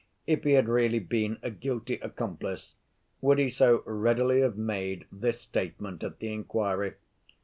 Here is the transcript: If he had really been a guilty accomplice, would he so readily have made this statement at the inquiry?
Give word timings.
If 0.25 0.43
he 0.45 0.53
had 0.53 0.67
really 0.67 0.97
been 0.97 1.37
a 1.43 1.51
guilty 1.51 1.99
accomplice, 2.01 2.73
would 3.21 3.37
he 3.37 3.49
so 3.49 3.83
readily 3.85 4.41
have 4.41 4.57
made 4.57 5.05
this 5.11 5.39
statement 5.41 6.03
at 6.03 6.17
the 6.17 6.33
inquiry? 6.33 6.95